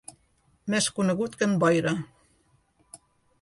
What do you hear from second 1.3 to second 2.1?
que en Boira.